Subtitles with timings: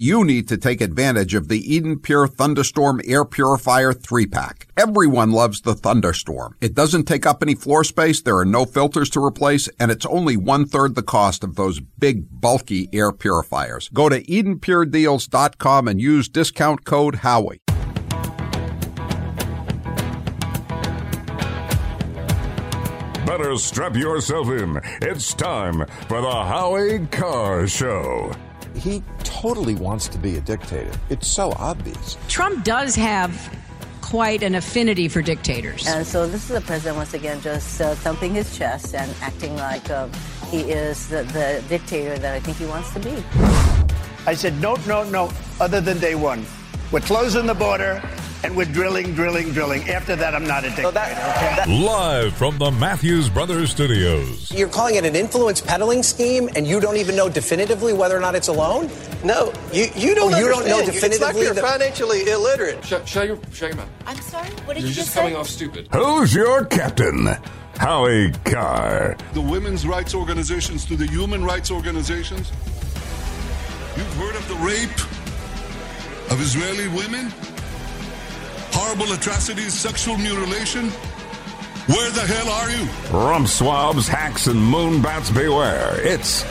[0.00, 4.68] You need to take advantage of the Eden Pure Thunderstorm Air Purifier 3 pack.
[4.76, 6.54] Everyone loves the Thunderstorm.
[6.60, 10.06] It doesn't take up any floor space, there are no filters to replace, and it's
[10.06, 13.88] only one third the cost of those big, bulky air purifiers.
[13.88, 17.60] Go to EdenPureDeals.com and use discount code Howie.
[23.26, 24.80] Better strap yourself in.
[25.02, 28.32] It's time for the Howie Carr Show
[28.78, 30.92] he totally wants to be a dictator.
[31.10, 32.16] It's so obvious.
[32.28, 33.54] Trump does have
[34.00, 35.86] quite an affinity for dictators.
[35.86, 39.54] And so this is the president once again just uh, thumping his chest and acting
[39.56, 40.08] like uh,
[40.50, 43.22] he is the, the dictator that I think he wants to be.
[44.26, 46.46] I said, no, no, no, other than day one.
[46.90, 48.02] We're closing the border
[48.44, 49.88] and we're drilling, drilling, drilling.
[49.88, 50.88] After that, I'm not a dictator.
[50.88, 51.78] So that, okay?
[51.84, 54.50] Live from the Matthews Brothers Studios.
[54.52, 58.20] You're calling it an influence peddling scheme, and you don't even know definitively whether or
[58.20, 58.90] not it's a loan?
[59.24, 60.32] No, you you don't.
[60.32, 61.16] Oh, you don't know definitively.
[61.16, 62.84] It's like you're financially illiterate.
[62.84, 63.88] Shut, shut your shut your mouth.
[64.06, 64.48] I'm sorry.
[64.64, 65.20] What did you're you just say?
[65.20, 65.88] coming off stupid.
[65.92, 67.28] Who's your captain?
[67.76, 69.16] Howie Carr.
[69.34, 72.50] The women's rights organizations to the human rights organizations.
[73.96, 74.90] You've heard of the rape
[76.30, 77.32] of Israeli women?
[78.78, 80.88] Horrible atrocities, sexual mutilation?
[81.88, 83.26] Where the hell are you?
[83.26, 85.98] Rump swabs, hacks, and moon bats beware.
[86.00, 86.42] It's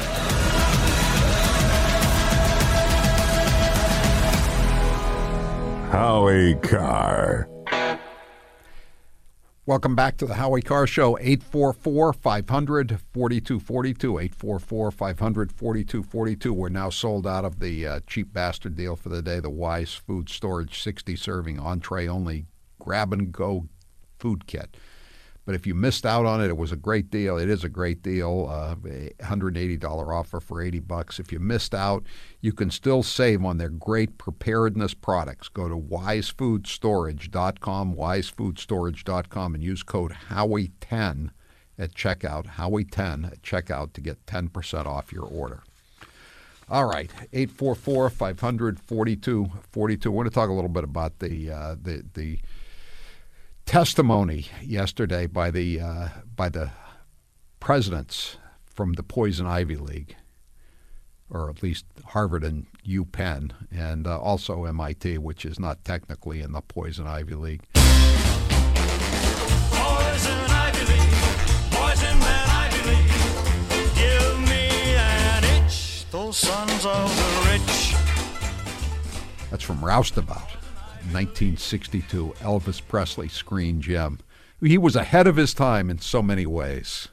[5.91, 7.47] Howie Carr.
[9.67, 14.17] Welcome back to the Howie Carr Show, 844 500 4242.
[14.17, 16.53] 844 500 4242.
[16.53, 19.93] We're now sold out of the uh, cheap bastard deal for the day, the Wise
[19.93, 22.45] Food Storage 60 serving entree only
[22.79, 23.67] grab and go
[24.17, 24.77] food kit.
[25.47, 27.37] But if you missed out on it, it was a great deal.
[27.37, 28.49] It is a great deal.
[28.51, 31.21] Uh, $180 offer for 80 bucks.
[31.21, 32.03] If you missed out,
[32.41, 35.47] you can still save on their great preparedness products.
[35.47, 41.29] Go to wisefoodstorage.com, wisefoodstorage.com, and use code Howie10
[41.79, 45.63] at checkout, Howie10 at checkout to get 10% off your order.
[46.69, 50.09] All right, 844 500 4242.
[50.09, 52.37] I want to talk a little bit about the, uh, the, the
[53.67, 56.71] testimony yesterday by the uh, by the
[57.59, 60.15] presidents from the Poison Ivy League,
[61.29, 66.53] or at least Harvard and UPenn, and uh, also MIT, which is not technically in
[66.53, 67.63] the Poison Ivy League.
[67.73, 67.91] Poison
[70.47, 71.13] Ivy League,
[71.71, 73.11] Poison Man Ivy League,
[73.95, 77.95] give me an itch, those sons of the rich.
[79.51, 80.66] That's from Roustabout.
[81.13, 84.19] 1962 Elvis Presley screen gem.
[84.61, 87.09] He was ahead of his time in so many ways.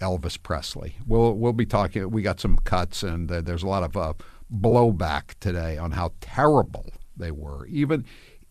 [0.00, 0.96] Elvis Presley.
[1.06, 2.10] We'll we'll be talking.
[2.10, 4.14] We got some cuts, and there's a lot of uh,
[4.52, 6.86] blowback today on how terrible
[7.16, 7.66] they were.
[7.66, 8.04] Even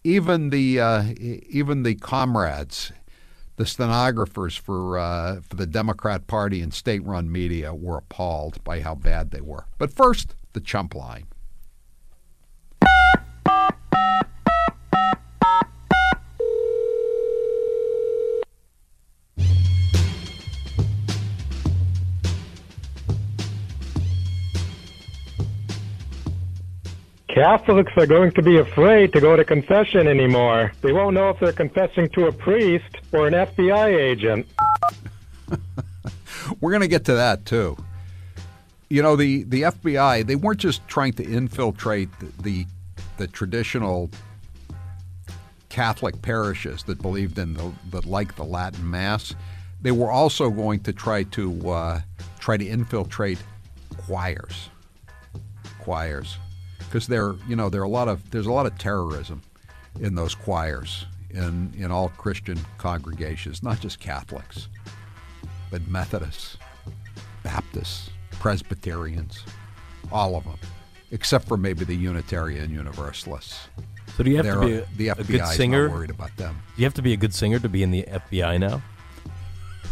[0.03, 2.91] even the uh, even the comrades,
[3.55, 8.95] the stenographers for uh, for the Democrat Party and state-run media were appalled by how
[8.95, 9.65] bad they were.
[9.77, 11.27] But first, the chump line.
[27.37, 30.71] Catholics are going to be afraid to go to confession anymore.
[30.81, 34.47] They won't know if they're confessing to a priest or an FBI agent.
[36.59, 37.77] We're going to get to that too.
[38.89, 42.09] You know, the, the FBI, they weren't just trying to infiltrate
[42.41, 42.65] the,
[43.19, 44.09] the, traditional
[45.69, 49.35] Catholic parishes that believed in the that like the Latin Mass.
[49.83, 52.01] They were also going to try to uh,
[52.39, 53.37] try to infiltrate
[53.95, 54.69] choirs.
[55.81, 56.39] Choirs
[56.87, 59.41] because there, you know, there are a lot of there's a lot of terrorism
[59.99, 64.69] in those choirs in in all Christian congregations, not just Catholics,
[65.69, 66.57] but Methodists,
[67.43, 69.43] Baptists, Presbyterians,
[70.11, 70.57] all of them,
[71.11, 73.67] except for maybe the Unitarian Universalists.
[74.15, 75.89] So do you have They're, to be a, the FBI a good singer?
[75.89, 76.55] worried about them.
[76.75, 78.81] Do you have to be a good singer to be in the FBI now?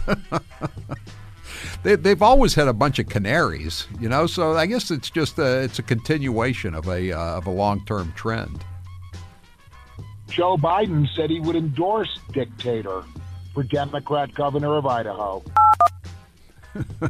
[1.86, 4.26] they, they've always had a bunch of canaries, you know.
[4.26, 7.86] So I guess it's just a, it's a continuation of a uh, of a long
[7.86, 8.66] term trend.
[10.28, 13.04] Joe Biden said he would endorse dictator
[13.54, 15.44] for Democrat governor of Idaho.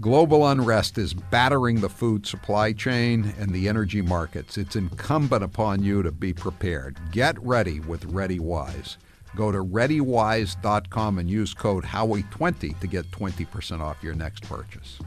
[0.00, 4.58] Global unrest is battering the food supply chain and the energy markets.
[4.58, 6.98] It's incumbent upon you to be prepared.
[7.12, 8.96] Get ready with ReadyWise.
[9.36, 14.98] Go to readywise.com and use code Howie20 to get 20% off your next purchase.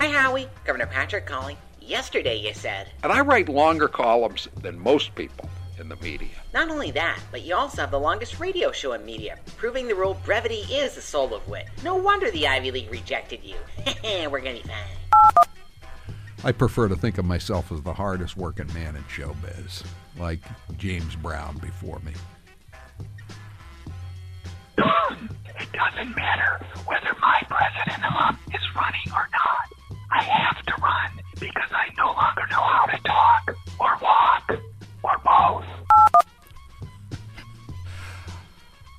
[0.00, 0.48] Hi, Howie.
[0.64, 1.58] Governor Patrick calling.
[1.82, 2.88] Yesterday, you said.
[3.02, 6.30] And I write longer columns than most people in the media.
[6.54, 9.94] Not only that, but you also have the longest radio show in media, proving the
[9.94, 11.68] rule brevity is the soul of wit.
[11.84, 13.56] No wonder the Ivy League rejected you.
[14.30, 15.46] We're gonna be fine.
[16.42, 19.84] I prefer to think of myself as the hardest working man in showbiz,
[20.18, 20.40] like
[20.78, 22.12] James Brown before me.
[24.78, 28.04] It doesn't matter whether my president
[28.54, 29.66] is running or not.
[30.10, 34.50] I have to run because I no longer know how to talk or walk
[35.02, 35.64] or both.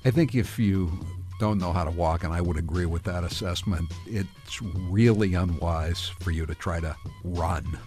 [0.04, 0.90] I think if you
[1.38, 6.08] don't know how to walk, and I would agree with that assessment, it's really unwise
[6.20, 6.94] for you to try to
[7.24, 7.78] run.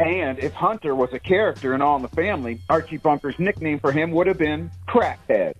[0.00, 3.92] And if Hunter was a character in All in the Family, Archie Bunker's nickname for
[3.92, 5.54] him would have been Crackhead.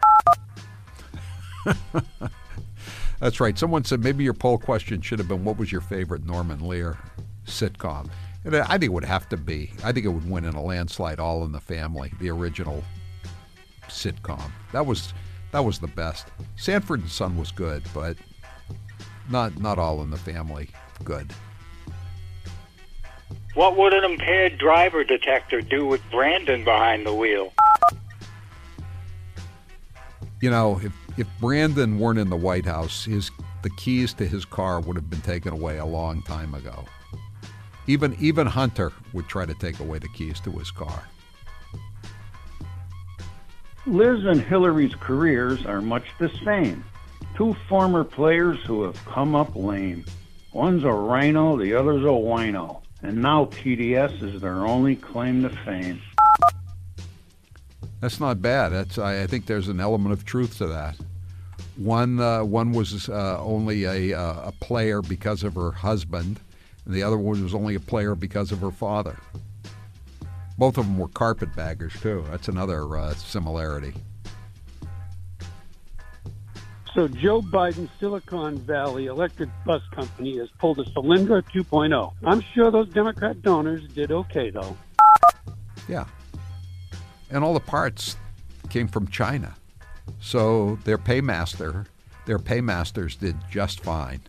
[3.20, 3.58] That's right.
[3.58, 6.96] Someone said maybe your poll question should have been what was your favorite Norman Lear
[7.44, 8.08] sitcom?
[8.46, 9.72] And I think it would have to be.
[9.84, 11.20] I think it would win in a landslide.
[11.20, 12.82] All in the Family, the original
[13.88, 14.50] sitcom.
[14.72, 15.12] That was
[15.52, 16.28] that was the best.
[16.56, 18.16] Sanford and Son was good, but
[19.28, 20.70] not not All in the Family
[21.04, 21.30] good.
[23.54, 27.52] What would an impaired driver detector do with Brandon behind the wheel?
[30.40, 33.30] You know, if if Brandon weren't in the White House, his
[33.62, 36.84] the keys to his car would have been taken away a long time ago.
[37.86, 41.02] Even even Hunter would try to take away the keys to his car.
[43.86, 46.84] Liz and Hillary's careers are much the same.
[47.34, 50.04] Two former players who have come up lame.
[50.52, 52.82] One's a rhino, the other's a wino.
[53.02, 56.00] And now PDS is their only claim to fame.
[58.00, 58.70] That's not bad.
[58.70, 60.96] That's I, I think there's an element of truth to that.
[61.76, 66.40] One uh, one was uh, only a uh, a player because of her husband,
[66.84, 69.18] and the other one was only a player because of her father.
[70.58, 72.24] Both of them were carpetbaggers too.
[72.30, 73.94] That's another uh, similarity.
[76.94, 82.12] So Joe Biden's Silicon Valley Electric Bus Company has pulled a Solyndra 2.0.
[82.24, 84.76] I'm sure those Democrat donors did okay though.
[85.88, 86.06] Yeah.
[87.30, 88.16] And all the parts
[88.70, 89.54] came from China.
[90.20, 91.86] So their paymaster,
[92.26, 94.20] their paymasters did just fine.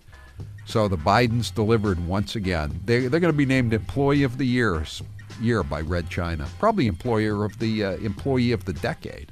[0.66, 2.80] So the Bidens delivered once again.
[2.86, 4.84] They, they're going to be named Employee of the Year,
[5.42, 6.48] year by Red China.
[6.60, 9.31] Probably Employer of the uh, Employee of the Decade.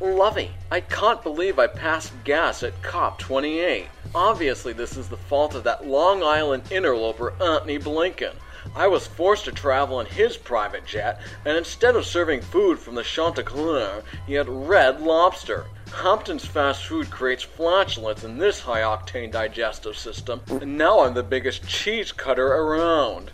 [0.00, 3.86] Lovey, I can't believe I passed gas at COP28.
[4.12, 8.34] Obviously, this is the fault of that Long Island interloper, Antony Blinken.
[8.74, 12.96] I was forced to travel in his private jet, and instead of serving food from
[12.96, 15.66] the Chanticleer, he had red lobster.
[15.92, 21.22] Hampton's fast food creates flatulence in this high octane digestive system, and now I'm the
[21.22, 23.30] biggest cheese cutter around.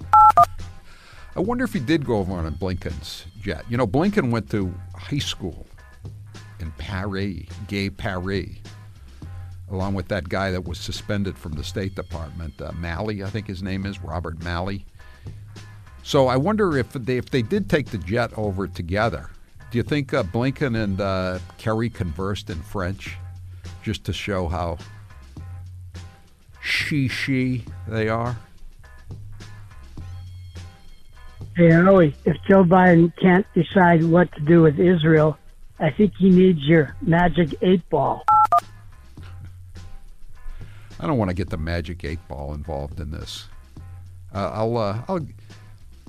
[1.35, 3.65] I wonder if he did go over on a Blinken's jet.
[3.71, 5.67] You know, Blinken went to high school
[6.61, 8.49] in Paris, Gay Paris,
[9.71, 13.47] along with that guy that was suspended from the State Department, uh, Malley, I think
[13.47, 14.85] his name is, Robert Malley.
[16.03, 19.31] So I wonder if they, if they did take the jet over together,
[19.71, 23.17] do you think uh, Blinken and uh, Kerry conversed in French
[23.83, 24.79] just to show how
[26.63, 28.37] she she they are?
[31.57, 35.37] Hey, Howie, if Joe Biden can't decide what to do with Israel,
[35.81, 38.23] I think he needs your magic eight ball.
[41.03, 43.49] I don't want to get the magic eight ball involved in this.
[44.35, 45.27] Uh, I'll, uh, I'll,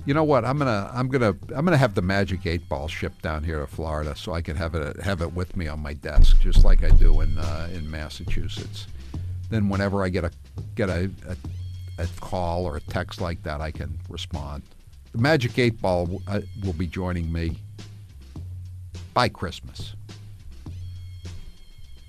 [0.04, 0.44] you know what?
[0.44, 3.66] I'm gonna, I'm gonna, I'm gonna have the magic eight ball shipped down here to
[3.66, 6.84] Florida, so I can have it, have it with me on my desk, just like
[6.84, 8.88] I do in, uh, in Massachusetts.
[9.48, 10.30] Then, whenever I get a,
[10.74, 11.36] get a, a,
[12.02, 14.64] a call or a text like that, I can respond.
[15.12, 17.56] The magic eight ball uh, will be joining me
[19.14, 19.94] by Christmas.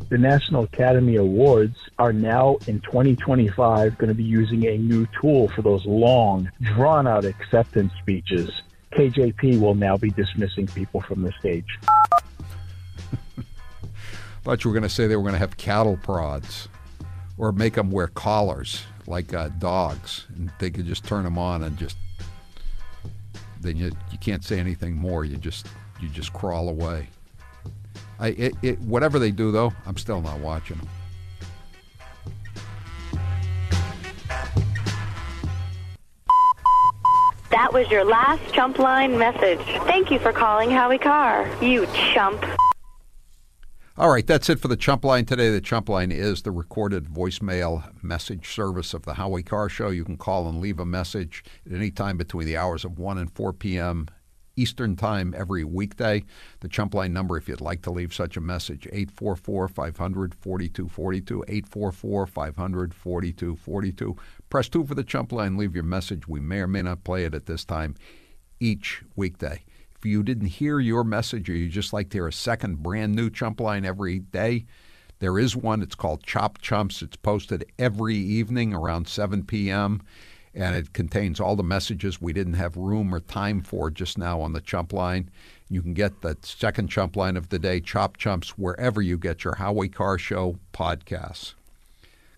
[0.10, 5.48] The National Academy Awards are now in 2025 going to be using a new tool
[5.50, 8.62] for those long, drawn out acceptance speeches.
[8.92, 11.80] KJP will now be dismissing people from the stage.
[14.44, 16.68] Thought you were going to say they were going to have cattle prods
[17.38, 21.64] or make them wear collars like uh, dogs, and they could just turn them on
[21.64, 21.98] and just
[23.62, 25.26] then you you can't say anything more.
[25.26, 25.68] You just
[26.04, 27.08] you just crawl away.
[28.20, 30.90] I it, it whatever they do though, I'm still not watching them.
[37.50, 39.60] That was your last chump line message.
[39.86, 41.48] Thank you for calling Howie Carr.
[41.64, 42.44] You chump.
[42.44, 42.58] All
[44.06, 45.52] All right, that's it for the Chump Line today.
[45.52, 49.90] The Chump Line is the recorded voicemail message service of the Howie Carr Show.
[49.90, 53.20] You can call and leave a message at any time between the hours of 1
[53.20, 54.08] and 4 p.m.
[54.56, 56.24] Eastern Time every weekday.
[56.60, 61.44] The Chump Line number, if you'd like to leave such a message, 844 500 4242.
[61.48, 64.16] 844 500 4242.
[64.50, 65.58] Press 2 for the Chump Line.
[65.58, 66.28] Leave your message.
[66.28, 67.96] We may or may not play it at this time
[68.60, 69.64] each weekday.
[69.96, 73.16] If you didn't hear your message or you just like to hear a second brand
[73.16, 74.66] new chump line every day,
[75.20, 75.82] there is one.
[75.82, 77.02] It's called Chop Chumps.
[77.02, 80.02] It's posted every evening around 7 p.m.
[80.56, 84.40] And it contains all the messages we didn't have room or time for just now
[84.42, 85.30] on the chump line.
[85.70, 89.44] You can get the second chump line of the day, Chop Chumps, wherever you get
[89.44, 91.56] your Howie Carr Show podcasts.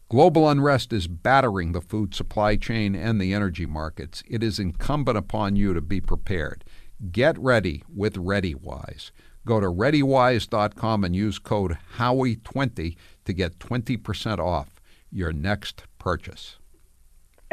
[0.08, 4.24] Global unrest is battering the food supply chain and the energy markets.
[4.30, 6.64] It is incumbent upon you to be prepared.
[7.12, 9.12] Get ready with ReadyWise.
[9.46, 12.96] Go to readywise.com and use code Howie20
[13.26, 14.80] to get 20% off
[15.12, 16.58] your next purchase.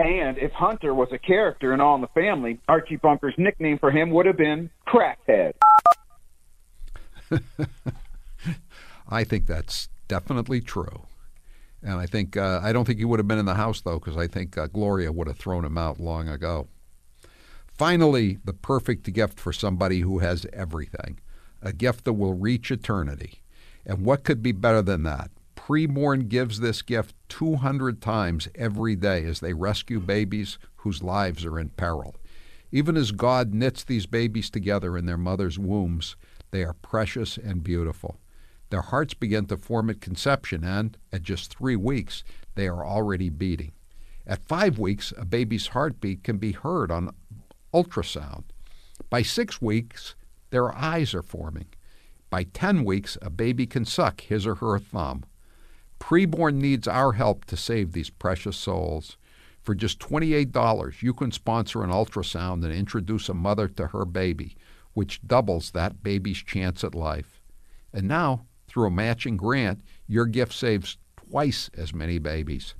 [0.02, 3.92] And if Hunter was a character in All in the Family, Archie Bunker's nickname for
[3.92, 5.52] him would have been Crackhead.
[9.08, 11.06] I think that's definitely true.
[11.84, 14.00] And I think uh, I don't think he would have been in the house though,
[14.00, 16.66] because I think uh, Gloria would have thrown him out long ago.
[17.68, 21.20] Finally, the perfect gift for somebody who has everything,
[21.62, 23.40] a gift that will reach eternity.
[23.86, 25.30] And what could be better than that?
[25.62, 31.56] Preborn gives this gift 200 times every day as they rescue babies whose lives are
[31.56, 32.16] in peril.
[32.72, 36.16] Even as God knits these babies together in their mother's wombs,
[36.50, 38.18] they are precious and beautiful.
[38.70, 42.24] Their hearts begin to form at conception, and at just three weeks,
[42.56, 43.70] they are already beating.
[44.26, 47.14] At five weeks, a baby's heartbeat can be heard on
[47.72, 48.46] ultrasound.
[49.10, 50.16] By six weeks,
[50.50, 51.66] their eyes are forming.
[52.30, 55.22] By 10 weeks, a baby can suck his or her thumb.
[56.02, 59.16] Preborn needs our help to save these precious souls.
[59.62, 64.56] For just $28, you can sponsor an ultrasound and introduce a mother to her baby,
[64.94, 67.40] which doubles that baby's chance at life.
[67.92, 72.74] And now, through a matching grant, your gift saves twice as many babies.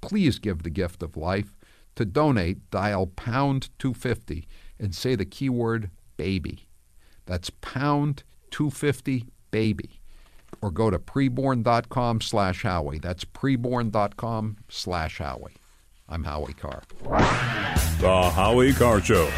[0.00, 1.58] Please give the gift of life.
[1.96, 6.66] To donate, dial pound 250 and say the keyword baby.
[7.26, 10.00] That's pound 250 baby.
[10.62, 12.98] Or go to preborn.com slash Howie.
[12.98, 15.54] That's preborn.com slash Howie.
[16.08, 16.82] I'm Howie Carr.
[18.00, 19.30] The Howie Carr Show.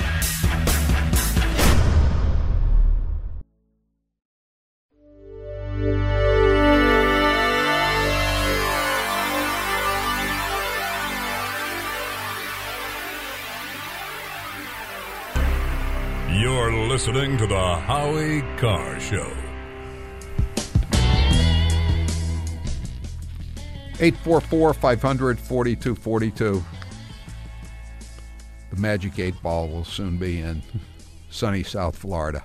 [16.32, 19.45] You're listening to the Howie Carr Show.
[23.98, 26.64] 844 500 4242.
[28.70, 30.62] The Magic 8 Ball will soon be in
[31.30, 32.44] sunny South Florida,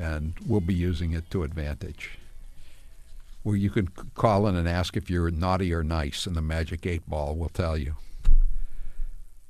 [0.00, 2.18] and we'll be using it to advantage.
[3.42, 6.86] Where you can call in and ask if you're naughty or nice, and the Magic
[6.86, 7.96] 8 Ball will tell you.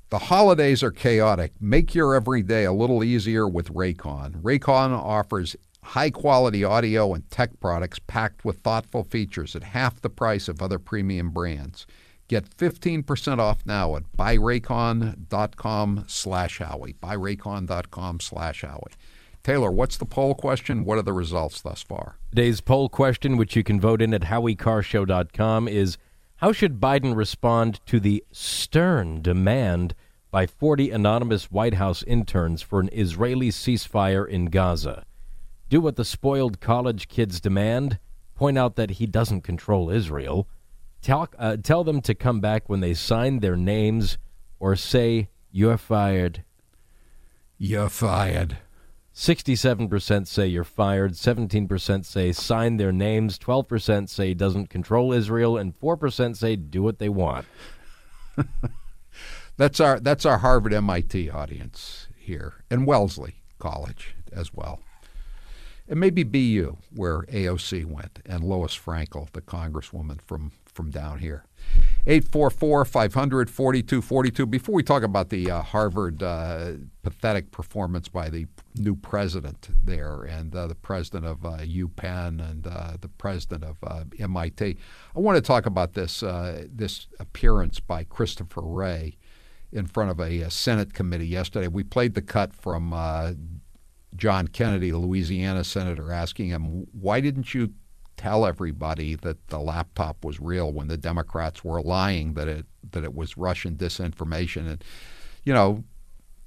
[0.09, 1.53] The holidays are chaotic.
[1.61, 4.41] Make your everyday a little easier with Raycon.
[4.41, 10.09] Raycon offers high quality audio and tech products packed with thoughtful features at half the
[10.09, 11.85] price of other premium brands.
[12.27, 16.93] Get 15% off now at buyraycon.com slash Howie.
[17.01, 18.93] Buyraycon.com slash Howie.
[19.41, 20.83] Taylor, what's the poll question?
[20.85, 22.17] What are the results thus far?
[22.29, 25.97] Today's poll question, which you can vote in at howiecarrshow.com, is
[26.35, 29.95] how should Biden respond to the stern demand
[30.29, 35.03] by 40 anonymous White House interns for an Israeli ceasefire in Gaza?
[35.69, 37.99] Do what the spoiled college kids demand,
[38.35, 40.47] point out that he doesn't control Israel,
[41.01, 44.17] talk, uh, tell them to come back when they sign their names,
[44.59, 46.43] or say, You're fired.
[47.57, 48.57] You're fired.
[49.13, 55.77] 67% say you're fired, 17% say sign their names, 12% say doesn't control Israel, and
[55.77, 57.45] 4% say do what they want.
[59.57, 64.79] That's our that's our Harvard MIT audience here, and Wellesley College as well.
[65.89, 71.45] And maybe BU, where AOC went, and Lois Frankel, the congresswoman from, from down here.
[72.05, 74.45] 844 500 4242.
[74.45, 80.23] Before we talk about the uh, Harvard uh, pathetic performance by the new president there
[80.23, 84.77] and uh, the president of uh, UPenn and uh, the president of uh, MIT,
[85.15, 89.17] I want to talk about this, uh, this appearance by Christopher Wray
[89.71, 91.67] in front of a, a Senate committee yesterday.
[91.67, 92.93] We played the cut from
[94.19, 97.73] John Kennedy, Louisiana senator, asking him, Why didn't you
[98.19, 103.05] tell everybody that the laptop was real when the Democrats were lying that it that
[103.05, 104.69] it was Russian disinformation.
[104.69, 104.83] And
[105.45, 105.85] you know,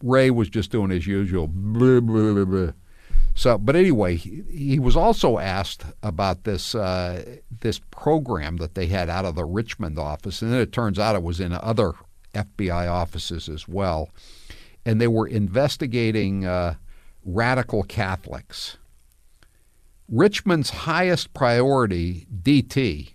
[0.02, 2.72] Wray was just doing his usual blah, blah, blah.
[3.34, 8.86] So, but anyway, he, he was also asked about this uh, this program that they
[8.86, 11.92] had out of the Richmond office, and then it turns out it was in other
[12.34, 14.10] FBI offices as well,
[14.84, 16.74] and they were investigating uh,
[17.24, 18.78] radical Catholics.
[20.08, 23.14] Richmond's highest priority, DT,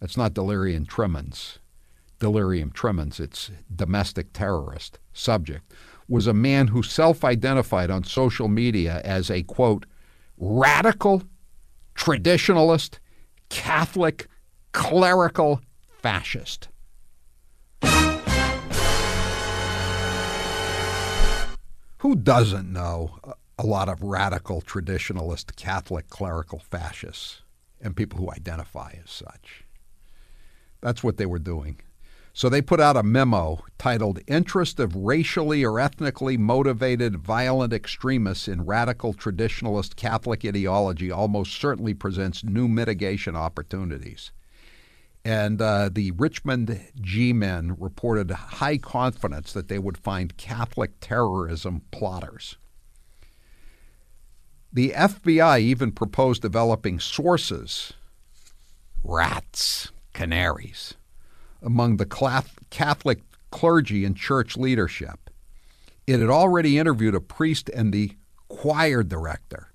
[0.00, 1.58] that's not delirium tremens,
[2.18, 5.72] delirium tremens, it's domestic terrorist subject,
[6.08, 9.86] was a man who self identified on social media as a quote,
[10.36, 11.22] radical,
[11.96, 12.98] traditionalist,
[13.48, 14.28] Catholic,
[14.72, 16.68] clerical fascist.
[22.06, 23.18] Who doesn't know
[23.58, 27.42] a lot of radical, traditionalist, Catholic, clerical fascists
[27.80, 29.64] and people who identify as such?
[30.80, 31.80] That's what they were doing.
[32.32, 38.46] So they put out a memo titled Interest of Racially or Ethnically Motivated Violent Extremists
[38.46, 44.30] in Radical Traditionalist Catholic Ideology Almost Certainly Presents New Mitigation Opportunities.
[45.26, 51.82] And uh, the Richmond G men reported high confidence that they would find Catholic terrorism
[51.90, 52.58] plotters.
[54.72, 57.92] The FBI even proposed developing sources
[59.02, 60.94] rats, canaries
[61.60, 62.06] among the
[62.70, 65.28] Catholic clergy and church leadership.
[66.06, 68.12] It had already interviewed a priest and the
[68.46, 69.72] choir director.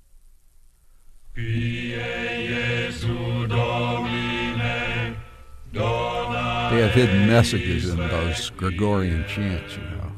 [5.74, 10.12] They have hidden messages in those Gregorian chants, you know.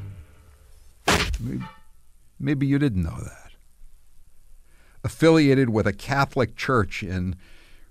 [1.40, 1.64] Maybe,
[2.40, 3.52] maybe you didn't know that.
[5.02, 7.36] Affiliated with a Catholic church in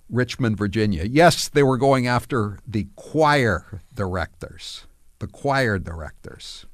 [0.10, 1.03] Richmond, Virginia.
[1.03, 4.86] Yes, they were going after the choir directors,
[5.20, 6.65] the choir directors.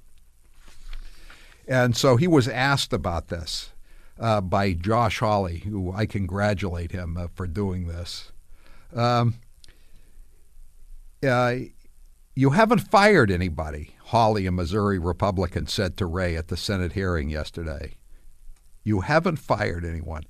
[1.68, 3.72] And so he was asked about this
[4.20, 8.32] uh, by Josh Hawley, who I congratulate him uh, for doing this.
[8.94, 9.36] Um,
[11.28, 11.56] uh,
[12.36, 17.30] you haven't fired anybody, Hawley, a Missouri Republican, said to Wray at the Senate hearing
[17.30, 17.96] yesterday.
[18.84, 20.24] You haven't fired anyone.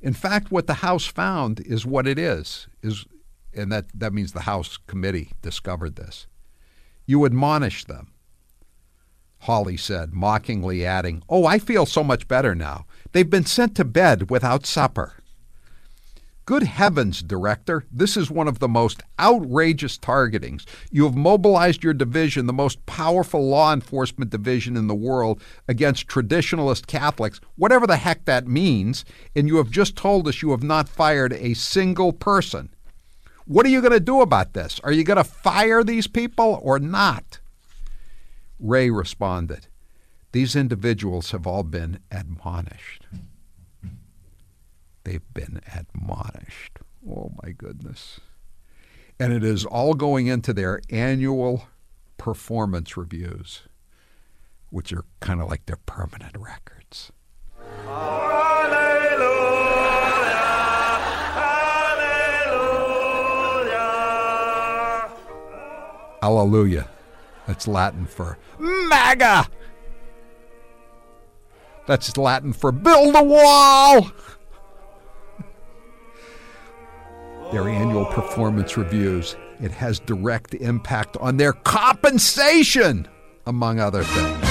[0.00, 3.06] In fact, what the House found is what it is, is
[3.54, 6.26] and that, that means the House committee discovered this.
[7.06, 8.12] You admonish them.
[9.40, 12.86] Hawley said, mockingly adding, Oh, I feel so much better now.
[13.12, 15.14] They've been sent to bed without supper.
[16.44, 20.64] Good heavens, Director, this is one of the most outrageous targetings.
[20.90, 26.08] You have mobilized your division, the most powerful law enforcement division in the world, against
[26.08, 29.04] traditionalist Catholics, whatever the heck that means,
[29.36, 32.74] and you have just told us you have not fired a single person.
[33.46, 34.80] What are you going to do about this?
[34.82, 37.38] Are you going to fire these people or not?
[38.58, 39.68] Wray responded,
[40.32, 43.06] These individuals have all been admonished.
[45.04, 46.78] They've been admonished.
[47.08, 48.20] Oh my goodness.
[49.18, 51.66] And it is all going into their annual
[52.18, 53.62] performance reviews,
[54.70, 57.12] which are kind of like their permanent records.
[66.22, 66.88] Hallelujah.
[67.48, 69.48] That's Latin for MAGA.
[71.86, 74.12] That's Latin for build a wall.
[77.52, 79.36] Their annual performance reviews.
[79.60, 83.06] It has direct impact on their compensation,
[83.46, 84.48] among other things.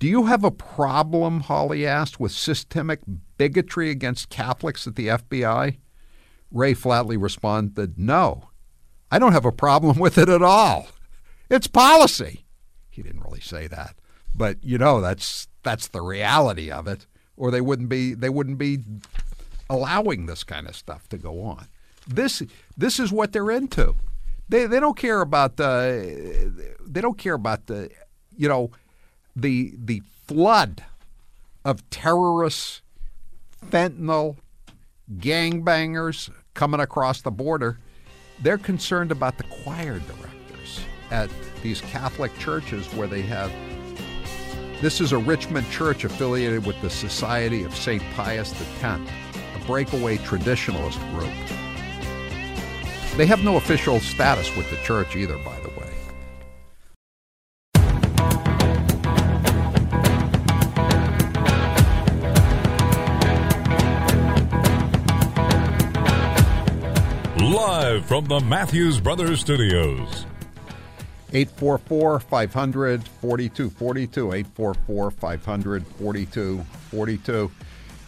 [0.00, 3.00] Do you have a problem, Hawley asked, with systemic
[3.38, 5.78] bigotry against Catholics at the FBI?
[6.54, 8.48] Wray flatly responded, No,
[9.10, 10.88] I don't have a problem with it at all.
[11.50, 12.46] It's policy.
[12.88, 13.96] He didn't really say that,
[14.34, 18.56] but you know that's that's the reality of it, or they wouldn't be they wouldn't
[18.56, 18.78] be
[19.68, 21.66] allowing this kind of stuff to go on.
[22.06, 22.40] This
[22.76, 23.96] this is what they're into.
[24.48, 27.90] They they don't care about the they don't care about the
[28.36, 28.70] you know
[29.34, 30.84] the the flood
[31.64, 32.82] of terrorists,
[33.66, 34.36] fentanyl,
[35.18, 37.78] gangbangers, coming across the border,
[38.42, 41.28] they're concerned about the choir directors at
[41.62, 43.52] these Catholic churches where they have.
[44.80, 48.02] This is a Richmond church affiliated with the Society of St.
[48.14, 51.32] Pius X, a breakaway traditionalist group.
[53.16, 55.83] They have no official status with the church either, by the way.
[68.14, 70.26] From the Matthews Brothers Studios.
[71.32, 74.32] 844 500 4242.
[74.32, 77.50] 844 500 4242.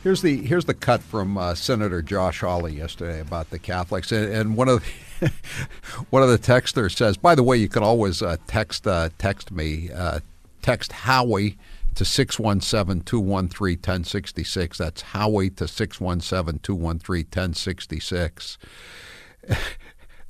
[0.04, 4.32] Here's the here's the cut from uh, Senator Josh Hawley yesterday about the Catholics, and,
[4.32, 4.84] and one of
[5.18, 5.32] the,
[6.10, 9.50] one of the texters says, by the way, you can always uh, text uh, text
[9.50, 10.20] me uh,
[10.62, 11.58] text Howie
[11.96, 14.76] to 617-213-1066.
[14.76, 18.56] That's Howie to 617-213-1066.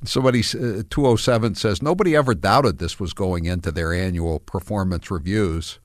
[0.03, 5.79] Somebody, uh, 207 says, nobody ever doubted this was going into their annual performance reviews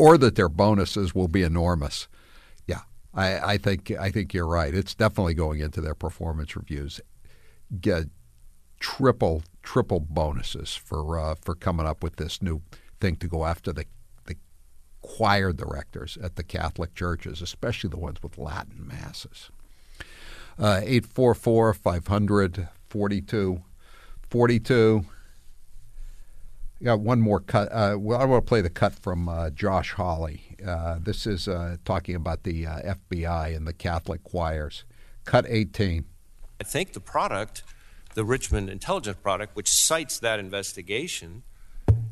[0.00, 2.08] or that their bonuses will be enormous.
[2.66, 2.80] Yeah,
[3.12, 4.74] I, I think I think you're right.
[4.74, 7.02] It's definitely going into their performance reviews.
[7.80, 8.04] Get
[8.78, 12.62] triple triple bonuses for uh, for coming up with this new
[12.98, 13.84] thing to go after the
[14.24, 14.36] the
[15.02, 19.50] choir directors at the Catholic churches, especially the ones with Latin masses.
[20.58, 23.62] Uh, 844 500 42
[24.30, 25.04] 42.
[26.82, 27.68] Got one more cut.
[27.70, 30.56] Uh, well, I want to play the cut from uh, Josh Hawley.
[30.66, 34.84] Uh, this is uh, talking about the uh, FBI and the Catholic choirs.
[35.26, 36.06] Cut 18.
[36.58, 37.64] I think the product,
[38.14, 41.42] the Richmond intelligence product, which cites that investigation,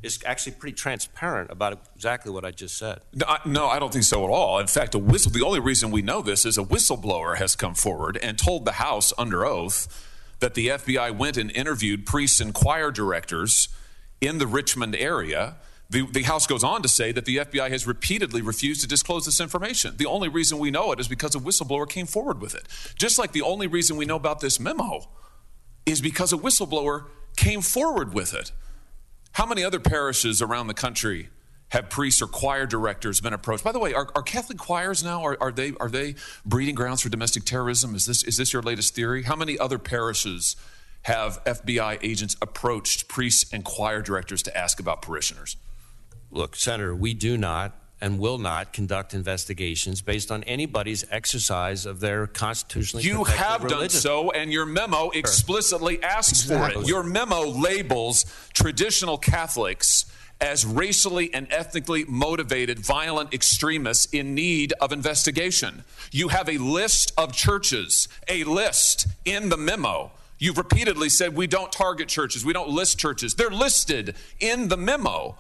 [0.03, 3.01] is actually pretty transparent about exactly what I just said.
[3.14, 4.59] No I, no, I don't think so at all.
[4.59, 5.33] In fact, a whistle.
[5.33, 8.73] The only reason we know this is a whistleblower has come forward and told the
[8.73, 10.05] House under oath
[10.40, 13.68] that the FBI went and interviewed priests and choir directors
[14.20, 15.57] in the Richmond area.
[15.90, 19.24] The, the, House goes on to say that the FBI has repeatedly refused to disclose
[19.24, 19.96] this information.
[19.96, 22.64] The only reason we know it is because a whistleblower came forward with it.
[22.96, 25.09] Just like the only reason we know about this memo
[25.87, 28.53] is because a whistleblower came forward with it.
[29.33, 31.31] How many other parishes around the country
[31.70, 33.64] have priests or choir directors been approached?
[33.64, 37.02] By the way, are, are Catholic choirs now are, are they are they breeding grounds
[37.02, 37.94] for domestic terrorism?
[37.94, 39.24] Is this is this your latest theory?
[39.24, 40.57] How many other parishes
[41.02, 45.57] have FBI agents approached priests and choir directors to ask about parishioners?
[46.31, 52.00] Look, Senator, we do not and will not conduct investigations based on anybody's exercise of
[52.00, 56.87] their constitutionally You have done so, and your memo explicitly asks for it.
[56.87, 60.04] Your memo labels traditional Catholics
[60.40, 65.85] as racially and ethnically motivated violent extremists in need of investigation.
[66.12, 70.12] You have a list of churches, a list in the memo.
[70.38, 73.35] You've repeatedly said we don't target churches, we don't list churches.
[73.35, 75.37] They're listed in the memo.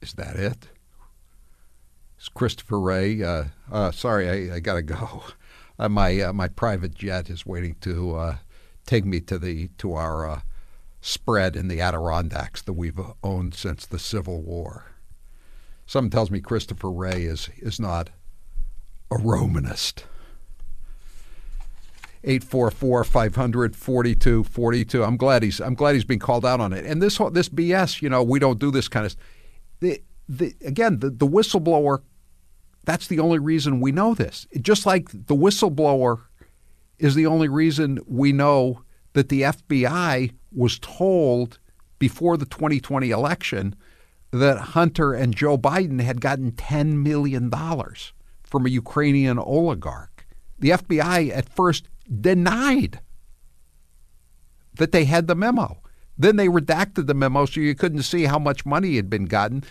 [0.00, 0.68] Is that it?
[2.16, 3.22] It's Christopher Wray.
[3.22, 5.24] Uh, uh, sorry, I, I got to go.
[5.78, 8.36] Uh, my uh, my private jet is waiting to uh,
[8.86, 10.40] take me to the to our uh,
[11.00, 14.92] spread in the Adirondacks that we've owned since the Civil War.
[15.86, 18.10] Something tells me Christopher Wray is is not
[19.10, 20.04] a Romanist.
[22.24, 25.04] 844 500 4242.
[25.04, 26.84] I'm glad he's I'm glad he's being called out on it.
[26.84, 29.16] And this this BS, you know, we don't do this kind of
[29.80, 32.02] the, the again, the, the whistleblower
[32.84, 34.46] that's the only reason we know this.
[34.62, 36.22] Just like the whistleblower
[36.98, 38.82] is the only reason we know
[39.18, 41.58] that the FBI was told
[41.98, 43.74] before the 2020 election
[44.30, 47.50] that Hunter and Joe Biden had gotten $10 million
[48.44, 50.24] from a Ukrainian oligarch.
[50.60, 51.88] The FBI at first
[52.20, 53.00] denied
[54.74, 55.82] that they had the memo.
[56.16, 59.64] Then they redacted the memo so you couldn't see how much money had been gotten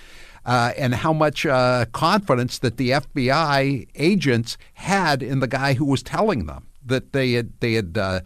[0.45, 5.85] uh, and how much uh, confidence that the FBI agents had in the guy who
[5.85, 8.19] was telling them that they had they had uh,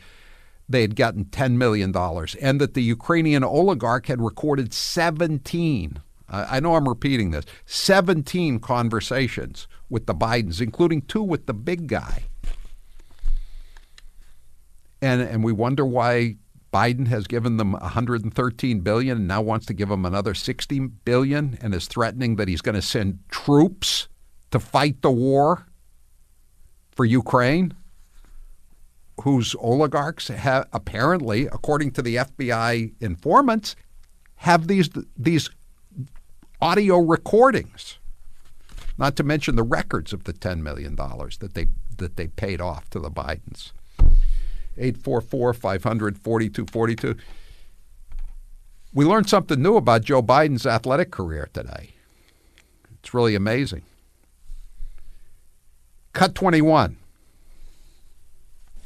[0.72, 6.02] they had gotten ten million dollars and that the Ukrainian oligarch had recorded seventeen.
[6.30, 7.44] Uh, I know I'm repeating this.
[7.66, 12.24] 17 conversations with the Bidens, including two with the big guy.
[15.02, 16.38] And and we wonder why
[16.74, 21.58] Biden has given them 113 billion and now wants to give them another 60 billion
[21.62, 24.08] and is threatening that he's going to send troops
[24.52, 25.66] to fight the war
[26.92, 27.74] for Ukraine
[29.22, 33.76] whose oligarchs have apparently according to the FBI informants
[34.36, 35.50] have these these
[36.62, 38.00] audio recordings
[38.98, 42.60] not to mention the records of the 10 million dollars that they that they paid
[42.62, 43.72] off to the Bidens
[44.78, 47.16] 844 500 4242.
[48.94, 51.92] We learned something new about Joe Biden's athletic career today.
[52.96, 53.84] It's really amazing.
[56.14, 56.98] Cut 21.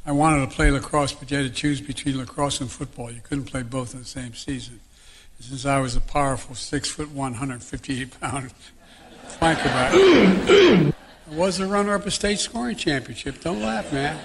[0.06, 3.10] I wanted to play lacrosse, but you had to choose between lacrosse and football.
[3.10, 4.78] You couldn't play both in the same season.
[5.36, 8.52] And since I was a powerful six foot one, 158 pound
[9.26, 9.66] flanker
[11.28, 13.40] I was the runner up a state scoring championship.
[13.40, 14.16] Don't laugh, man.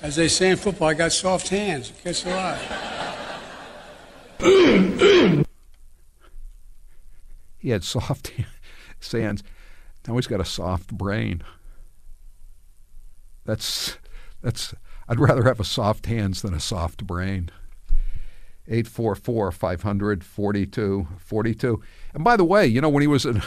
[0.00, 1.92] As they say in football, I got soft hands.
[2.04, 2.58] Guess a lot.
[7.58, 8.32] he had soft
[9.12, 9.42] hands.
[10.06, 11.42] Now he's got a soft brain.
[13.44, 13.96] That's
[14.42, 14.74] that's.
[15.08, 17.50] I'd rather have a soft hands than a soft brain.
[18.68, 21.82] 844 500 42
[22.14, 23.42] And by the way, you know, when he was in,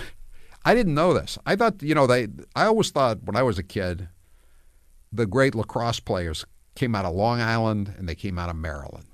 [0.65, 1.37] I didn't know this.
[1.45, 4.09] I thought, you know, they, I always thought when I was a kid,
[5.11, 9.05] the great lacrosse players came out of Long Island and they came out of Maryland.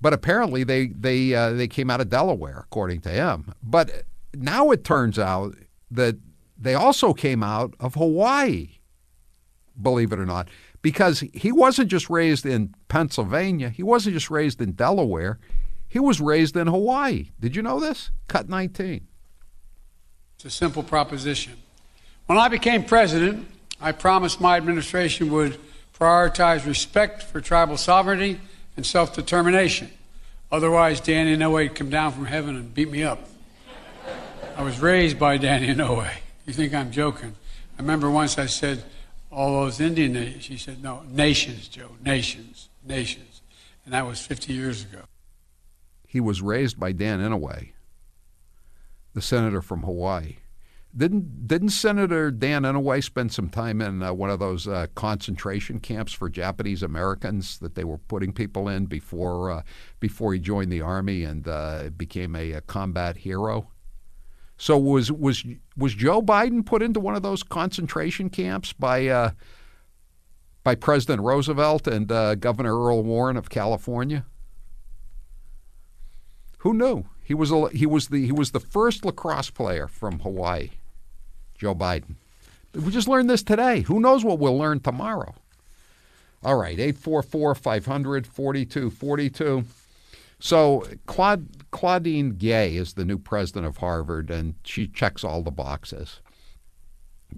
[0.00, 3.54] But apparently they, they, uh, they came out of Delaware, according to him.
[3.62, 5.54] But now it turns out
[5.90, 6.16] that
[6.56, 8.78] they also came out of Hawaii
[9.80, 10.48] believe it or not,
[10.82, 15.38] because he wasn't just raised in Pennsylvania, he wasn't just raised in Delaware,
[15.88, 17.30] he was raised in Hawaii.
[17.38, 18.10] Did you know this?
[18.28, 19.06] Cut 19.
[20.36, 21.54] It's a simple proposition.
[22.26, 23.46] When I became president,
[23.80, 25.58] I promised my administration would
[25.98, 28.40] prioritize respect for tribal sovereignty
[28.76, 29.90] and self determination.
[30.50, 33.28] Otherwise, Danny Inouye would come down from heaven and beat me up.
[34.56, 36.10] I was raised by Danny Inouye.
[36.46, 37.34] You think I'm joking?
[37.78, 38.82] I remember once I said,
[39.32, 40.44] all those Indian nations.
[40.44, 43.42] She said, no, nations, Joe, nations, nations.
[43.84, 45.02] And that was 50 years ago.
[46.06, 47.70] He was raised by Dan Inouye,
[49.14, 50.36] the senator from Hawaii.
[50.94, 55.80] Didn't didn't Senator Dan Inouye spend some time in uh, one of those uh, concentration
[55.80, 59.62] camps for Japanese Americans that they were putting people in before uh,
[60.00, 63.71] before he joined the army and uh, became a, a combat hero?
[64.62, 65.44] So was was
[65.76, 69.30] was Joe Biden put into one of those concentration camps by uh,
[70.62, 74.24] by President Roosevelt and uh, Governor Earl Warren of California?
[76.58, 77.06] Who knew?
[77.24, 80.70] He was a, he was the he was the first lacrosse player from Hawaii.
[81.58, 82.14] Joe Biden.
[82.72, 83.80] We just learned this today.
[83.80, 85.34] Who knows what we'll learn tomorrow?
[86.44, 89.64] All right, 844 500 4242.
[90.42, 90.84] So
[91.70, 96.20] Claudine Gay is the new president of Harvard, and she checks all the boxes.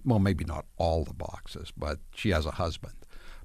[0.07, 2.95] Well, maybe not all the boxes, but she has a husband.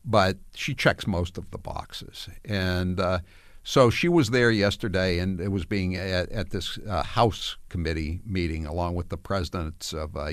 [0.06, 2.30] But she checks most of the boxes.
[2.46, 3.20] And uh,
[3.62, 8.22] so she was there yesterday, and it was being at, at this uh, House committee
[8.26, 10.32] meeting along with the presidents of uh,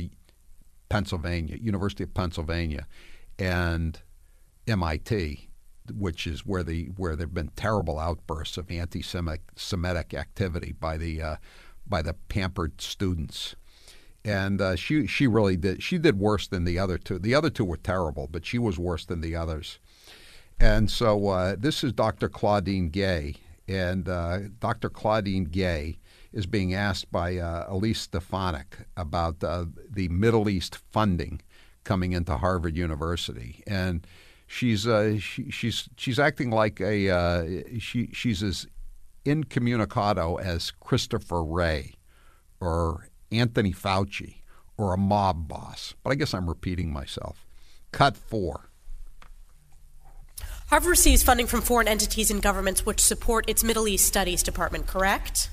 [0.88, 2.86] Pennsylvania, University of Pennsylvania,
[3.40, 4.00] and
[4.68, 5.48] MIT
[5.92, 11.36] which is where the where there've been terrible outbursts of anti-Semitic activity by the uh,
[11.86, 13.56] by the pampered students.
[14.24, 17.18] And uh, she she really did she did worse than the other two.
[17.18, 19.78] The other two were terrible, but she was worse than the others.
[20.58, 22.28] And so uh, this is Dr.
[22.28, 23.36] Claudine Gay,
[23.68, 24.88] and uh, Dr.
[24.88, 25.98] Claudine Gay
[26.32, 31.40] is being asked by uh, Elise Stefanik about uh, the Middle East funding
[31.84, 34.06] coming into Harvard University, and
[34.46, 37.44] she's uh, she, she's she's acting like a uh,
[37.78, 38.66] she she's as
[39.24, 41.94] incommunicado as Christopher Wray
[42.60, 44.36] or Anthony Fauci
[44.78, 45.94] or a mob boss.
[46.02, 47.44] But I guess I'm repeating myself.
[47.92, 48.70] Cut four.
[50.68, 54.86] Harvard receives funding from foreign entities and governments which support its Middle East Studies Department,
[54.86, 55.48] correct?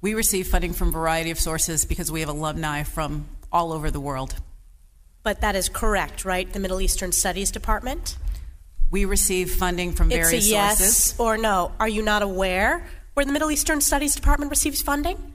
[0.00, 3.90] We receive funding from a variety of sources because we have alumni from all over
[3.90, 4.36] the world.
[5.28, 6.50] But that is correct, right?
[6.50, 8.16] The Middle Eastern Studies Department?
[8.90, 11.20] We receive funding from various it's a yes sources.
[11.20, 11.72] or no.
[11.78, 15.34] Are you not aware where the Middle Eastern Studies Department receives funding?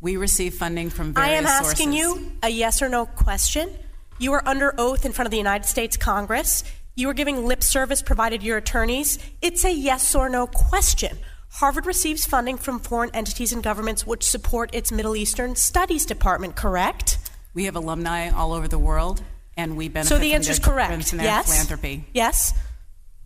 [0.00, 1.46] We receive funding from various sources.
[1.46, 2.22] I am asking sources.
[2.24, 3.70] you a yes or no question.
[4.18, 6.64] You are under oath in front of the United States Congress.
[6.96, 9.20] You are giving lip service provided your attorneys.
[9.40, 11.16] It's a yes or no question.
[11.50, 16.56] Harvard receives funding from foreign entities and governments which support its Middle Eastern Studies Department,
[16.56, 17.18] correct?
[17.54, 19.22] We have alumni all over the world,
[19.56, 21.12] and we benefit So the from answer is their- correct.
[21.12, 21.46] Yes.
[21.50, 22.04] philanthropy.
[22.14, 22.54] Yes.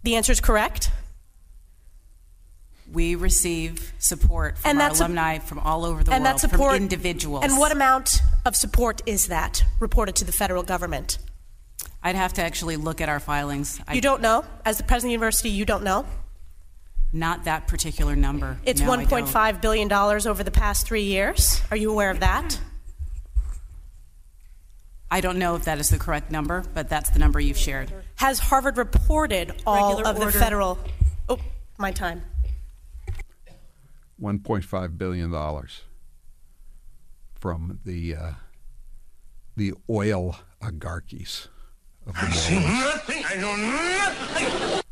[0.02, 0.90] The answer is correct.
[2.92, 6.36] We receive support from And our that's a- alumni from all over the and world,
[6.36, 7.44] that support from individuals.
[7.44, 11.18] And what amount of support is that reported to the federal government?
[12.02, 13.80] I'd have to actually look at our filings.
[13.88, 14.44] I, You don't know?
[14.64, 16.04] As the president of the university, you don't know?
[17.12, 18.58] Not that particular number.
[18.64, 21.62] It's No, one point five billion dollars over the past three years.
[21.70, 22.58] Are you aware of that?
[25.14, 27.92] I don't know if that is the correct number, but that's the number you've shared.
[28.16, 30.76] Has Harvard reported all Regular of the federal?
[31.28, 31.38] Oh,
[31.78, 32.24] my time.
[34.20, 35.30] $1.5 billion
[37.32, 38.32] from the, uh,
[39.56, 41.46] the oil oligarchies
[42.08, 43.24] of the I see nothing.
[43.24, 44.82] I know nothing.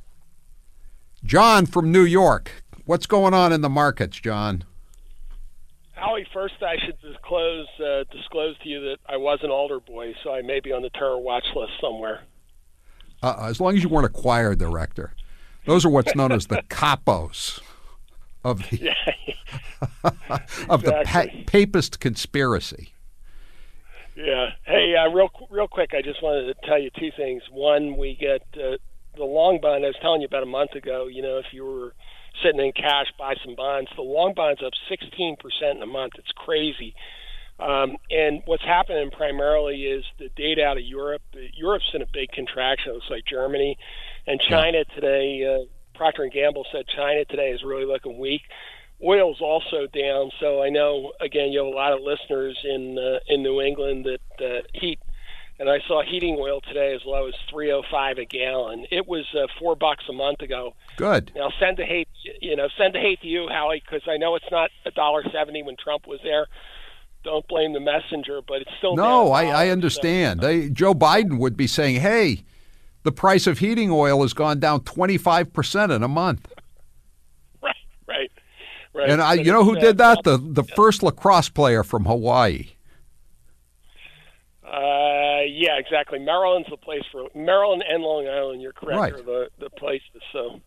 [1.24, 2.62] John from New York.
[2.84, 4.62] What's going on in the markets, John?
[5.94, 7.00] Howie, first I should
[7.32, 10.72] disclose uh, disclose to you that I was an altar boy, so I may be
[10.72, 12.22] on the terror watch list somewhere.
[13.22, 15.14] Uh, as long as you weren't a choir director.
[15.64, 17.60] Those are what's known as the capos
[18.44, 18.92] of the
[20.68, 22.92] of the pa- papist conspiracy.
[24.16, 24.50] Yeah.
[24.66, 27.42] Hey, uh, real real quick, I just wanted to tell you two things.
[27.50, 28.76] One, we get uh,
[29.16, 29.84] the long bond.
[29.84, 31.06] I was telling you about a month ago.
[31.06, 31.94] You know, if you were
[32.42, 33.88] sitting in cash, buy some bonds.
[33.94, 35.36] The long bond's up 16%
[35.70, 36.14] in a month.
[36.18, 36.94] It's crazy.
[37.58, 41.22] Um, and what's happening primarily is the data out of Europe.
[41.54, 42.90] Europe's in a big contraction.
[42.90, 43.78] It looks like Germany
[44.26, 45.44] and China today.
[45.44, 48.42] Uh, Procter and Gamble said China today is really looking weak.
[49.04, 50.30] Oil's also down.
[50.40, 54.06] So I know again you have a lot of listeners in uh, in New England
[54.06, 54.98] that uh, heat
[55.58, 58.86] and I saw heating oil today as low as 305 a gallon.
[58.90, 60.74] It was uh, 4 bucks a month ago.
[60.96, 61.30] Good.
[61.36, 62.08] Now send the hate,
[62.40, 65.22] you know, send the hate to you, Howie, because I know it's not a dollar
[65.30, 66.46] seventy when Trump was there.
[67.24, 70.40] Don't blame the messenger, but it's still No, I, I, a I dollar, understand.
[70.40, 72.44] They, Joe Biden would be saying, "Hey,
[73.04, 76.48] the price of heating oil has gone down 25% in a month."
[77.60, 77.68] so-
[78.08, 78.30] Right,
[78.92, 79.08] right.
[79.10, 80.24] And I, But you know who uh, did that?
[80.24, 82.70] The the first lacrosse player from Hawaii.
[84.66, 86.18] Uh, yeah, exactly.
[86.18, 88.62] Maryland's the place for Maryland and Long Island.
[88.62, 88.98] You're correct.
[88.98, 89.12] Right.
[89.12, 90.22] Are the the places.
[90.32, 90.60] So,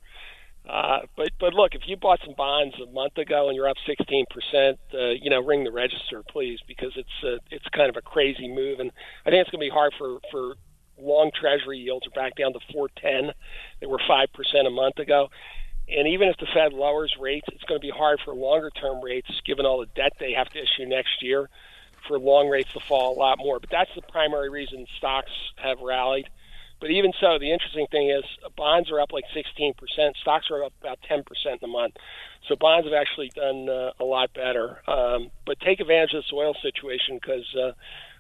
[0.69, 3.78] uh, but but look, if you bought some bonds a month ago and you're up
[3.86, 7.97] 16 percent, uh, you know, ring the register, please, because it's uh, it's kind of
[7.97, 8.91] a crazy move, and
[9.25, 10.56] I think it's going to be hard for for
[10.97, 13.34] long Treasury yields are back down to 410.
[13.80, 15.30] They were five percent a month ago.
[15.88, 19.04] And even if the Fed lowers rates, it's going to be hard for longer term
[19.04, 21.47] rates, given all the debt they have to issue next year,
[22.08, 23.60] for long rates to fall a lot more.
[23.60, 26.28] But that's the primary reason stocks have rallied.
[26.86, 29.74] But even so, the interesting thing is uh, bonds are up like 16%.
[30.21, 31.95] Stocks are up about 10% in a month.
[32.48, 34.88] So bonds have actually done uh, a lot better.
[34.88, 37.71] Um, but take advantage of this oil situation because uh,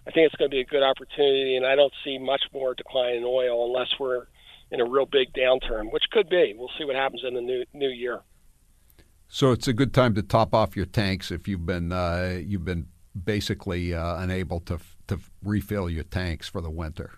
[0.07, 2.73] I think it's going to be a good opportunity, and I don't see much more
[2.73, 4.25] decline in oil unless we're
[4.71, 6.55] in a real big downturn, which could be.
[6.57, 8.21] We'll see what happens in the new new year.
[9.27, 12.65] So it's a good time to top off your tanks if you've been uh, you've
[12.65, 17.11] been basically uh, unable to to refill your tanks for the winter.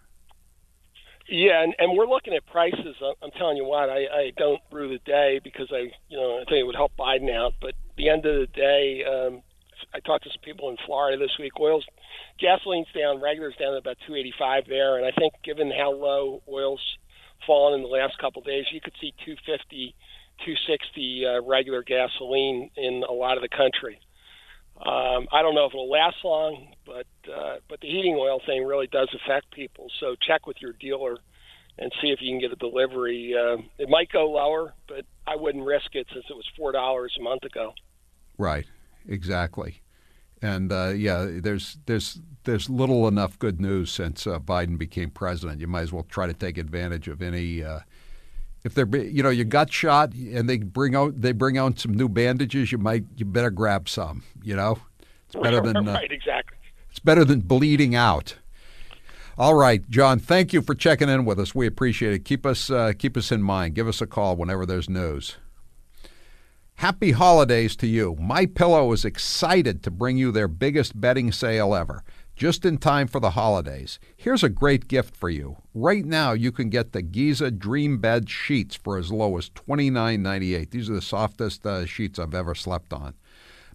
[1.29, 2.95] Yeah, and, and we're looking at prices.
[3.01, 6.45] I'm- telling you what, I, I don't rue the day because I, you know, I
[6.45, 7.53] think it would help Biden out.
[7.61, 9.43] But at the end of the day, um,
[9.93, 11.59] I talked to some people in Florida this week.
[11.59, 11.85] Oil's
[12.39, 16.81] gasoline's down, regular's down to about 285 there, and I think given how low oil's
[17.45, 19.93] fallen in the last couple of days, you could see 250,
[20.45, 23.99] 260 uh, regular gasoline in a lot of the country.
[24.85, 28.63] Um, I don't know if it'll last long, but uh, but the heating oil thing
[28.63, 29.87] really does affect people.
[29.99, 31.17] So check with your dealer
[31.79, 33.33] and see if you can get a delivery.
[33.35, 37.15] Uh, it might go lower, but I wouldn't risk it since it was four dollars
[37.19, 37.73] a month ago.
[38.37, 38.65] Right,
[39.07, 39.81] exactly.
[40.41, 45.59] And uh, yeah, there's there's there's little enough good news since uh, Biden became president.
[45.59, 47.63] You might as well try to take advantage of any.
[48.67, 51.93] If they're you know you got shot and they bring out they bring out some
[51.93, 54.23] new bandages, you might you better grab some.
[54.43, 54.79] You know,
[55.25, 56.57] it's better than uh, right, exactly.
[56.89, 58.35] it's better than bleeding out.
[59.37, 60.19] All right, John.
[60.19, 61.55] Thank you for checking in with us.
[61.55, 62.25] We appreciate it.
[62.25, 63.73] Keep us uh, keep us in mind.
[63.73, 65.37] Give us a call whenever there's news.
[66.75, 68.17] Happy holidays to you.
[68.19, 72.03] My Pillow is excited to bring you their biggest bedding sale ever,
[72.37, 73.99] just in time for the holidays.
[74.15, 75.57] Here's a great gift for you.
[75.73, 80.69] Right now, you can get the Giza Dream Bed sheets for as low as $29.98.
[80.69, 83.15] These are the softest uh, sheets I've ever slept on.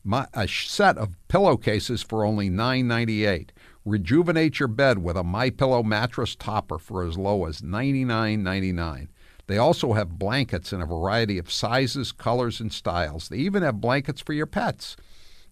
[0.05, 3.51] My, a set of pillowcases for only $9.98.
[3.85, 9.09] Rejuvenate your bed with a My Pillow mattress topper for as low as $99.99.
[9.49, 13.29] They also have blankets in a variety of sizes, colors, and styles.
[13.29, 14.97] They even have blankets for your pets.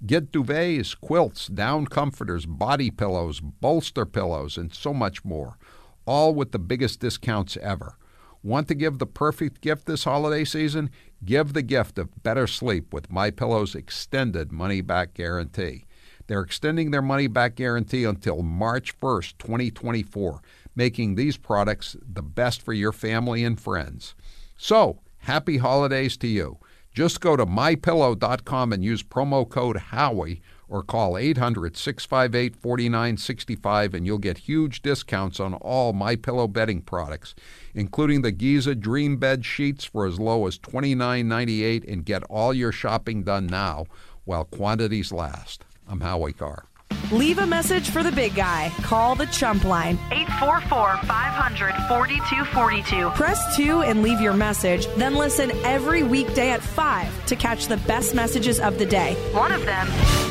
[0.07, 5.59] Get duvets, quilts, down comforters, body pillows, bolster pillows, and so much more,
[6.07, 7.97] all with the biggest discounts ever.
[8.43, 10.89] Want to give the perfect gift this holiday season?
[11.23, 15.85] Give the gift of better sleep with My Pillow's extended money back guarantee.
[16.27, 20.41] They're extending their money back guarantee until March 1st, 2024,
[20.75, 24.15] making these products the best for your family and friends.
[24.57, 26.59] So, happy holidays to you.
[26.93, 34.07] Just go to mypillow.com and use promo code Howie or call 800 658 4965 and
[34.07, 37.35] you'll get huge discounts on all My Pillow bedding products,
[37.75, 42.73] including the Giza Dream Bed sheets for as low as $29.98 and get all your
[42.73, 43.87] shopping done now
[44.25, 45.65] while quantities last.
[45.89, 46.70] I'm Howie Carr.
[47.11, 48.73] Leave a message for the big guy.
[48.83, 49.99] Call the Chump line.
[50.13, 53.11] 844 500 4242.
[53.11, 57.79] Press 2 and leave your message, then listen every weekday at 5 to catch the
[57.79, 59.15] best messages of the day.
[59.33, 59.89] One of them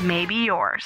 [0.08, 0.86] may be yours.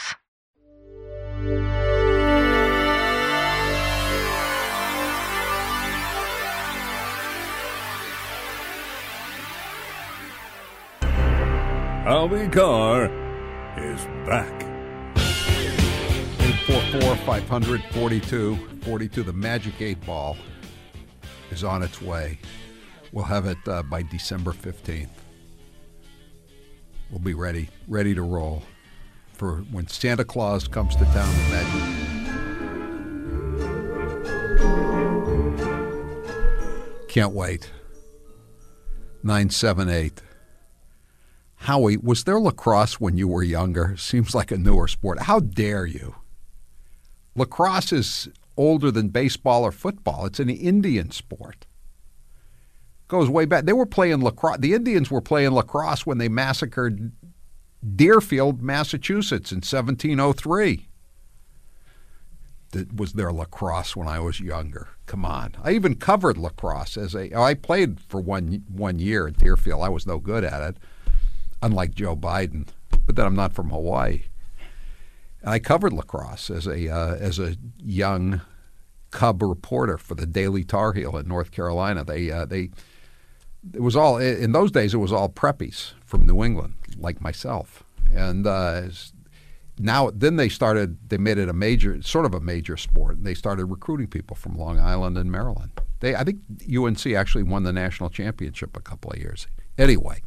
[12.04, 13.06] Howie Carr
[13.78, 14.63] is back.
[16.66, 17.84] 844 500
[18.84, 20.38] 42 The Magic 8 Ball
[21.52, 22.40] is on its way.
[23.12, 25.10] We'll have it uh, by December 15th.
[27.10, 28.64] We'll be ready, ready to roll
[29.34, 31.84] for when Santa Claus comes to town magic.
[37.10, 37.70] Can't wait.
[39.22, 40.22] 978.
[41.56, 43.98] Howie, was there lacrosse when you were younger?
[43.98, 45.24] Seems like a newer sport.
[45.24, 46.16] How dare you?
[47.36, 50.26] Lacrosse is older than baseball or football.
[50.26, 51.66] It's an Indian sport.
[53.08, 53.66] Goes way back.
[53.66, 54.60] They were playing lacrosse.
[54.60, 57.12] The Indians were playing lacrosse when they massacred
[57.96, 60.88] Deerfield, Massachusetts in 1703.
[62.72, 64.90] That was there lacrosse when I was younger.
[65.06, 65.54] Come on.
[65.62, 69.84] I even covered lacrosse as a I played for one one year at Deerfield.
[69.84, 70.78] I was no good at it
[71.62, 72.68] unlike Joe Biden.
[73.06, 74.24] But then I'm not from Hawaii.
[75.44, 78.42] I covered lacrosse as a uh, as a young
[79.12, 82.04] Cub reporter for the Daily Tar Heel in North Carolina.
[82.04, 82.72] They uh, they
[83.74, 84.94] it was all in those days.
[84.94, 87.84] It was all preppies from New England, like myself,
[88.14, 88.84] and uh,
[89.78, 91.10] now then they started.
[91.10, 94.36] They made it a major, sort of a major sport, and they started recruiting people
[94.36, 95.72] from Long Island and Maryland.
[96.00, 96.40] They, I think
[96.76, 99.48] UNC actually won the national championship a couple of years.
[99.78, 100.22] Anyway.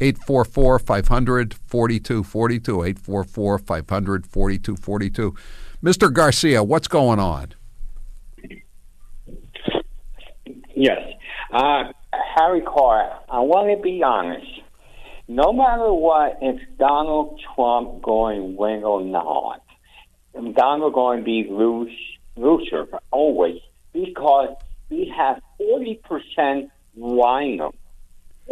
[0.00, 2.84] 844 500 4242.
[2.84, 5.34] 844 500 4242.
[5.82, 6.12] Mr.
[6.12, 7.54] Garcia, what's going on?
[10.74, 11.00] Yes.
[11.52, 11.92] Uh,
[12.36, 14.46] Harry Carr, I want to be honest.
[15.28, 19.62] No matter what, if Donald Trump going win or not,
[20.54, 21.92] Donald going to be lose,
[22.36, 23.60] loser always
[23.92, 24.54] because
[24.90, 27.72] we have 40% RINO.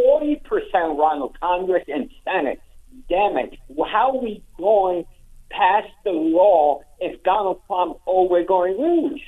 [0.01, 2.61] 40% run of Congress and Senate.
[3.09, 3.59] Damn it.
[3.91, 5.05] How are we going
[5.51, 9.23] past the law if Donald Trump, oh, we're going to lose?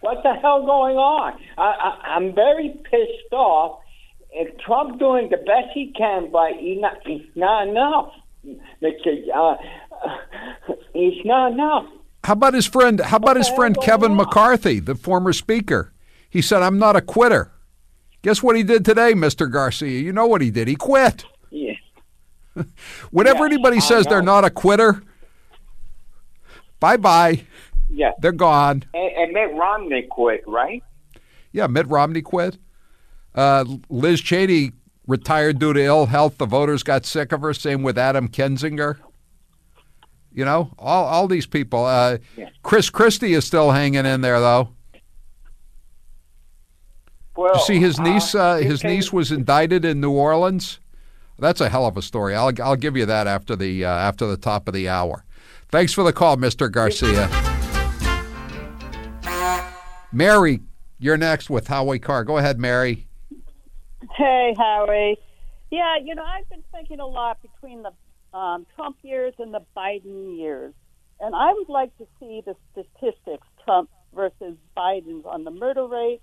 [0.00, 1.38] What the hell going on?
[1.58, 3.80] I, I, I'm very pissed off.
[4.30, 8.12] If Trump doing the best he can, but he's not, he's not enough.
[8.44, 9.54] Uh,
[10.92, 11.86] he's not enough.
[12.22, 13.00] How about his friend?
[13.00, 14.14] How about his friend Kevin?
[14.14, 15.92] McCarthy, the former speaker?
[16.28, 17.52] He said, "I'm not a quitter."
[18.26, 19.48] Guess what he did today, Mr.
[19.48, 20.00] Garcia?
[20.00, 20.66] You know what he did?
[20.66, 21.24] He quit.
[21.48, 21.74] Yeah.
[23.12, 25.00] Whenever anybody says they're not a quitter,
[26.80, 27.46] bye bye.
[27.88, 28.14] Yeah.
[28.18, 28.82] They're gone.
[28.94, 30.82] And, and, Mitt Romney quit, right?
[31.52, 32.58] Yeah, Mitt Romney quit.
[33.32, 34.72] Uh, Liz Cheney
[35.06, 36.38] retired due to ill health.
[36.38, 37.54] The voters got sick of her.
[37.54, 38.98] Same with Adam Kinzinger.
[40.32, 41.84] You know, all all these people.
[41.84, 42.48] Uh, yeah.
[42.64, 44.70] Chris Christie is still hanging in there, though.
[47.36, 50.80] Well, you see, his niece, uh, uh, his niece was indicted in New Orleans.
[51.38, 52.34] That's a hell of a story.
[52.34, 55.24] I'll I'll give you that after the uh, after the top of the hour.
[55.68, 56.70] Thanks for the call, Mr.
[56.70, 57.28] Garcia.
[60.12, 60.60] Mary,
[60.98, 62.24] you're next with Howie Carr.
[62.24, 63.06] Go ahead, Mary.
[64.16, 65.18] Hey, Howie.
[65.70, 69.60] Yeah, you know, I've been thinking a lot between the um, Trump years and the
[69.76, 70.72] Biden years,
[71.20, 76.22] and I would like to see the statistics, Trump versus Biden, on the murder rate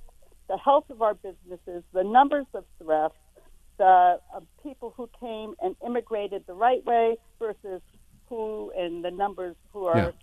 [0.54, 3.16] the health of our businesses, the numbers of threats,
[3.80, 7.82] the uh, people who came and immigrated the right way versus
[8.30, 10.14] who and the numbers who are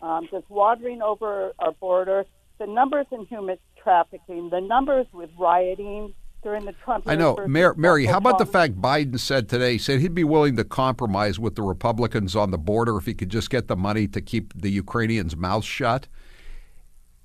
[0.00, 0.16] yeah.
[0.16, 2.24] um, just wandering over our border,
[2.58, 7.04] the numbers in human trafficking, the numbers with rioting during the Trump.
[7.06, 7.74] I know, Mary.
[7.76, 11.38] Mary how about the fact Biden said today he said he'd be willing to compromise
[11.38, 14.58] with the Republicans on the border if he could just get the money to keep
[14.58, 16.08] the Ukrainians' mouths shut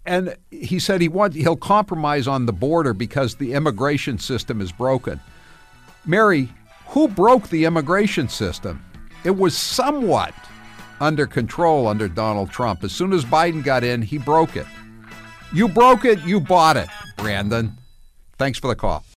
[0.05, 4.71] and he said he want, he'll compromise on the border because the immigration system is
[4.71, 5.19] broken.
[6.05, 6.49] Mary,
[6.87, 8.83] who broke the immigration system?
[9.23, 10.33] It was somewhat
[10.99, 12.83] under control under Donald Trump.
[12.83, 14.67] As soon as Biden got in, he broke it.
[15.53, 17.77] You broke it, you bought it, Brandon.
[18.37, 19.05] Thanks for the call.